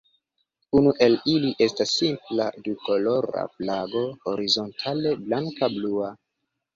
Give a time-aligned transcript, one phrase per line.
[0.77, 6.09] Unu el ili estas simpla dukolora flago horizontale blanka-blua.